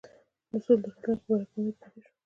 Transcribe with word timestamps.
د 0.49 0.51
سولي 0.65 0.79
د 0.81 0.85
راتلونکي 0.85 1.21
په 1.21 1.25
باره 1.27 1.45
کې 1.49 1.57
امید 1.59 1.75
پیدا 1.81 1.97
شو. 2.03 2.09